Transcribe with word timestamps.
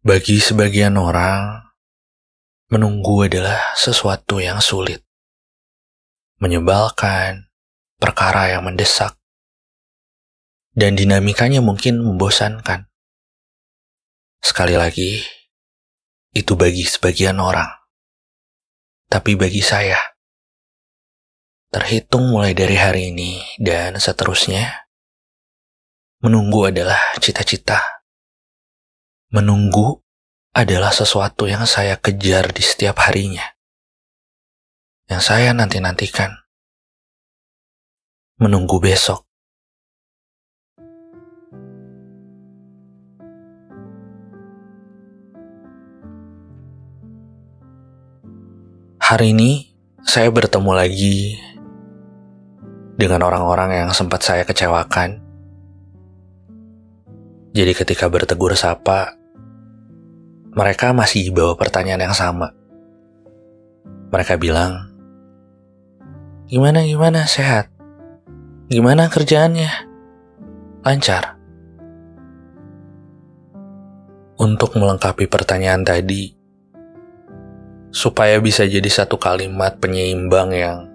Bagi 0.00 0.40
sebagian 0.40 0.96
orang, 0.96 1.60
menunggu 2.72 3.28
adalah 3.28 3.76
sesuatu 3.76 4.40
yang 4.40 4.56
sulit, 4.56 5.04
menyebalkan, 6.40 7.52
perkara 8.00 8.48
yang 8.48 8.64
mendesak, 8.64 9.20
dan 10.72 10.96
dinamikanya 10.96 11.60
mungkin 11.60 12.00
membosankan. 12.00 12.88
Sekali 14.40 14.80
lagi, 14.80 15.20
itu 16.32 16.56
bagi 16.56 16.88
sebagian 16.88 17.36
orang, 17.36 17.68
tapi 19.04 19.36
bagi 19.36 19.60
saya, 19.60 20.00
terhitung 21.68 22.32
mulai 22.32 22.56
dari 22.56 22.80
hari 22.80 23.12
ini 23.12 23.44
dan 23.60 24.00
seterusnya, 24.00 24.88
menunggu 26.24 26.72
adalah 26.72 26.96
cita-cita 27.20 27.99
Menunggu 29.30 30.02
adalah 30.50 30.90
sesuatu 30.90 31.46
yang 31.46 31.62
saya 31.62 31.94
kejar 31.94 32.50
di 32.50 32.66
setiap 32.66 32.98
harinya. 33.06 33.46
Yang 35.06 35.22
saya 35.22 35.54
nanti-nantikan. 35.54 36.34
Menunggu 38.42 38.82
besok. 38.82 39.22
Hari 48.98 49.30
ini 49.30 49.70
saya 50.02 50.26
bertemu 50.34 50.74
lagi 50.74 51.38
dengan 52.98 53.30
orang-orang 53.30 53.78
yang 53.78 53.90
sempat 53.94 54.26
saya 54.26 54.42
kecewakan. 54.42 55.22
Jadi 57.54 57.72
ketika 57.78 58.10
bertegur 58.10 58.58
sapa, 58.58 59.19
mereka 60.50 60.90
masih 60.90 61.30
bawa 61.30 61.54
pertanyaan 61.54 62.10
yang 62.10 62.16
sama. 62.16 62.50
Mereka 64.10 64.34
bilang, 64.34 64.90
Gimana, 66.50 66.82
gimana, 66.82 67.30
sehat? 67.30 67.70
Gimana 68.66 69.06
kerjaannya? 69.06 69.70
Lancar? 70.82 71.38
Untuk 74.40 74.74
melengkapi 74.74 75.30
pertanyaan 75.30 75.86
tadi, 75.86 76.34
supaya 77.94 78.42
bisa 78.42 78.66
jadi 78.66 78.90
satu 78.90 79.14
kalimat 79.20 79.78
penyeimbang 79.78 80.50
yang 80.50 80.90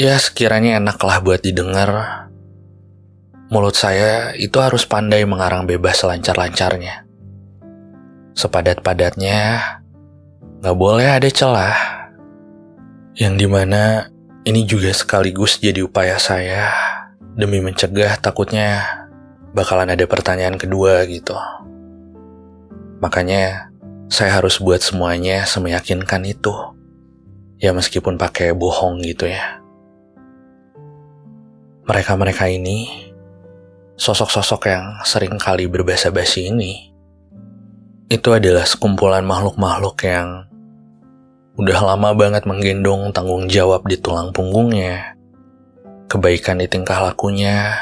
ya 0.00 0.16
sekiranya 0.16 0.80
enaklah 0.80 1.20
buat 1.20 1.44
didengar, 1.44 2.24
mulut 3.52 3.76
saya 3.76 4.32
itu 4.32 4.56
harus 4.62 4.88
pandai 4.88 5.28
mengarang 5.28 5.68
bebas 5.68 6.00
selancar-lancarnya 6.00 7.07
sepadat-padatnya, 8.38 9.58
nggak 10.62 10.76
boleh 10.78 11.10
ada 11.10 11.26
celah. 11.26 11.74
Yang 13.18 13.34
di 13.34 13.46
mana 13.50 14.06
ini 14.46 14.62
juga 14.62 14.94
sekaligus 14.94 15.58
jadi 15.58 15.82
upaya 15.82 16.22
saya 16.22 16.70
demi 17.34 17.58
mencegah 17.58 18.14
takutnya 18.22 18.86
bakalan 19.50 19.90
ada 19.90 20.06
pertanyaan 20.06 20.54
kedua 20.54 21.02
gitu. 21.10 21.34
Makanya 23.02 23.74
saya 24.06 24.38
harus 24.38 24.62
buat 24.62 24.78
semuanya 24.86 25.42
semeyakinkan 25.42 26.22
itu. 26.30 26.54
Ya 27.58 27.74
meskipun 27.74 28.22
pakai 28.22 28.54
bohong 28.54 29.02
gitu 29.02 29.26
ya. 29.26 29.58
Mereka-mereka 31.90 32.46
ini, 32.46 32.86
sosok-sosok 33.98 34.62
yang 34.70 34.84
sering 35.02 35.34
kali 35.42 35.66
berbahasa 35.66 36.14
basi 36.14 36.54
ini, 36.54 36.87
itu 38.08 38.32
adalah 38.32 38.64
sekumpulan 38.64 39.20
makhluk-makhluk 39.20 40.00
yang 40.08 40.48
udah 41.60 41.92
lama 41.92 42.16
banget 42.16 42.48
menggendong 42.48 43.12
tanggung 43.12 43.44
jawab 43.52 43.84
di 43.84 44.00
tulang 44.00 44.32
punggungnya, 44.32 45.12
kebaikan 46.08 46.56
di 46.56 46.64
tingkah 46.72 47.04
lakunya, 47.04 47.76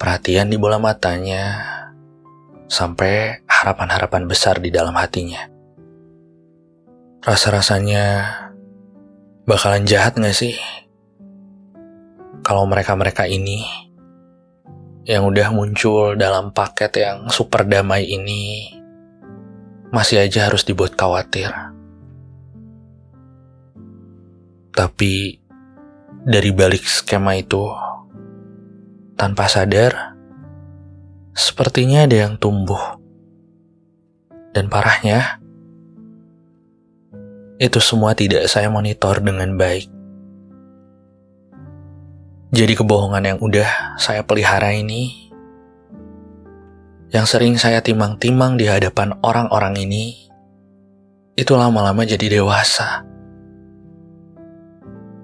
perhatian 0.00 0.48
di 0.48 0.56
bola 0.56 0.80
matanya, 0.80 1.60
sampai 2.64 3.44
harapan-harapan 3.44 4.24
besar 4.24 4.56
di 4.56 4.72
dalam 4.72 4.96
hatinya. 4.96 5.44
Rasa-rasanya 7.20 8.04
bakalan 9.44 9.84
jahat 9.84 10.16
gak 10.16 10.32
sih? 10.32 10.56
Kalau 12.40 12.64
mereka-mereka 12.64 13.28
ini 13.28 13.68
yang 15.04 15.28
udah 15.28 15.52
muncul 15.52 16.16
dalam 16.16 16.56
paket 16.56 17.04
yang 17.04 17.28
super 17.28 17.68
damai 17.68 18.08
ini 18.08 18.72
masih 19.96 20.20
aja 20.20 20.52
harus 20.52 20.60
dibuat 20.60 20.92
khawatir. 20.92 21.48
Tapi 24.76 25.40
dari 26.20 26.52
balik 26.52 26.84
skema 26.84 27.32
itu, 27.40 27.64
tanpa 29.16 29.48
sadar, 29.48 30.12
sepertinya 31.32 32.04
ada 32.04 32.28
yang 32.28 32.36
tumbuh. 32.36 33.00
Dan 34.52 34.68
parahnya, 34.68 35.40
itu 37.56 37.80
semua 37.80 38.12
tidak 38.12 38.52
saya 38.52 38.68
monitor 38.68 39.24
dengan 39.24 39.56
baik. 39.56 39.88
Jadi 42.52 42.72
kebohongan 42.76 43.24
yang 43.24 43.38
udah 43.40 43.96
saya 43.96 44.20
pelihara 44.20 44.76
ini 44.76 45.25
yang 47.16 47.24
sering 47.24 47.56
saya 47.56 47.80
timang-timang 47.80 48.60
di 48.60 48.68
hadapan 48.68 49.16
orang-orang 49.24 49.72
ini, 49.80 50.28
itu 51.32 51.56
lama-lama 51.56 52.04
jadi 52.04 52.28
dewasa. 52.28 53.08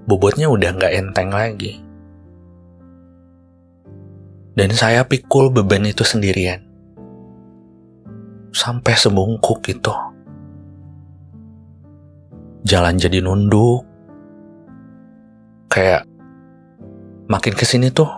Bobotnya 0.09 0.49
udah 0.49 0.73
nggak 0.73 0.95
enteng 0.97 1.29
lagi. 1.29 1.85
Dan 4.57 4.73
saya 4.73 5.05
pikul 5.05 5.53
beban 5.53 5.85
itu 5.85 6.01
sendirian. 6.01 6.65
Sampai 8.57 8.97
sebungkuk 8.97 9.61
itu. 9.69 9.93
Jalan 12.65 12.97
jadi 12.97 13.21
nunduk. 13.21 13.85
Kayak 15.69 16.09
makin 17.29 17.53
ke 17.53 17.69
sini 17.69 17.93
tuh 17.93 18.09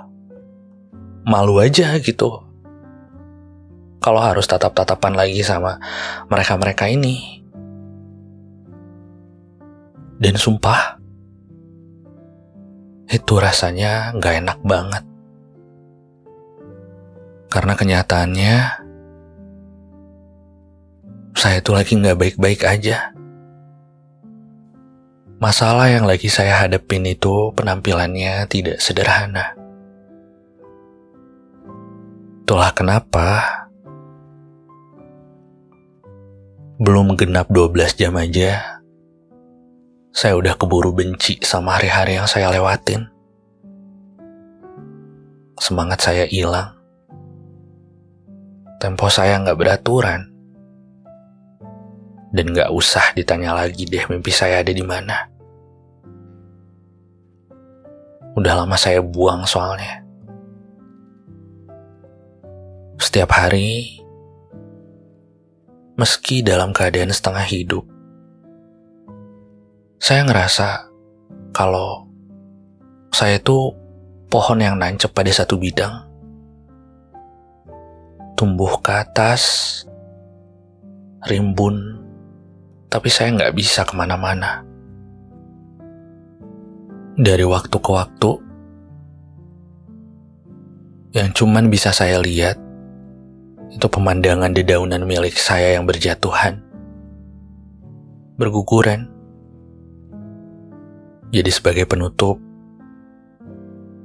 malu 1.26 1.58
aja 1.58 1.98
gitu 1.98 2.53
kalau 4.04 4.20
harus 4.20 4.44
tatap-tatapan 4.44 5.16
lagi 5.16 5.40
sama 5.40 5.80
mereka-mereka 6.28 6.92
ini. 6.92 7.40
Dan 10.20 10.36
sumpah, 10.36 11.00
itu 13.08 13.34
rasanya 13.40 14.12
gak 14.20 14.44
enak 14.44 14.58
banget. 14.60 15.04
Karena 17.48 17.72
kenyataannya, 17.72 18.54
saya 21.32 21.56
itu 21.64 21.70
lagi 21.72 21.96
gak 21.96 22.20
baik-baik 22.20 22.60
aja. 22.68 23.16
Masalah 25.40 25.88
yang 25.88 26.04
lagi 26.04 26.28
saya 26.28 26.60
hadapin 26.60 27.08
itu 27.08 27.52
penampilannya 27.56 28.44
tidak 28.52 28.80
sederhana. 28.80 29.56
Itulah 32.44 32.70
kenapa 32.76 33.63
Belum 36.74 37.14
genap 37.14 37.46
12 37.54 37.94
jam 37.94 38.18
aja, 38.18 38.82
saya 40.10 40.34
udah 40.34 40.58
keburu 40.58 40.90
benci 40.90 41.38
sama 41.38 41.78
hari-hari 41.78 42.18
yang 42.18 42.26
saya 42.26 42.50
lewatin. 42.50 43.06
Semangat 45.54 46.02
saya 46.02 46.26
hilang. 46.26 46.74
Tempo 48.82 49.06
saya 49.06 49.38
nggak 49.38 49.54
beraturan. 49.54 50.26
Dan 52.34 52.50
nggak 52.50 52.74
usah 52.74 53.14
ditanya 53.14 53.54
lagi 53.54 53.86
deh 53.86 54.10
mimpi 54.10 54.34
saya 54.34 54.58
ada 54.58 54.74
di 54.74 54.82
mana. 54.82 55.30
Udah 58.34 58.66
lama 58.66 58.74
saya 58.74 58.98
buang 58.98 59.46
soalnya. 59.46 60.02
Setiap 62.98 63.30
hari, 63.30 64.02
meski 65.94 66.42
dalam 66.42 66.74
keadaan 66.74 67.14
setengah 67.14 67.46
hidup. 67.46 67.84
Saya 70.02 70.26
ngerasa 70.26 70.90
kalau 71.54 72.10
saya 73.14 73.38
itu 73.38 73.70
pohon 74.26 74.58
yang 74.58 74.74
nancep 74.74 75.14
pada 75.14 75.30
satu 75.30 75.54
bidang. 75.54 76.02
Tumbuh 78.34 78.82
ke 78.82 78.90
atas, 78.90 79.42
rimbun, 81.30 82.02
tapi 82.90 83.06
saya 83.06 83.30
nggak 83.30 83.54
bisa 83.54 83.86
ke 83.86 83.94
mana-mana. 83.94 84.66
Dari 87.14 87.46
waktu 87.46 87.76
ke 87.78 87.90
waktu, 87.94 88.30
yang 91.14 91.30
cuman 91.30 91.70
bisa 91.70 91.94
saya 91.94 92.18
lihat 92.18 92.58
itu 93.74 93.86
pemandangan 93.90 94.54
dedaunan 94.54 95.02
milik 95.02 95.34
saya 95.34 95.74
yang 95.74 95.84
berjatuhan, 95.84 96.62
berguguran. 98.38 99.10
Jadi 101.34 101.50
sebagai 101.50 101.82
penutup, 101.90 102.38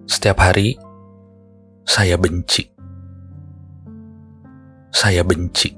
setiap 0.10 0.42
hari 0.42 0.74
saya 1.86 2.18
benci. 2.18 2.66
Saya 4.90 5.22
benci. 5.22 5.70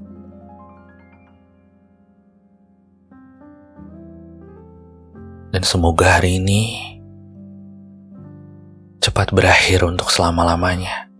Dan 5.52 5.60
semoga 5.68 6.16
hari 6.16 6.40
ini 6.40 6.80
cepat 9.04 9.36
berakhir 9.36 9.84
untuk 9.84 10.08
selama-lamanya. 10.08 11.11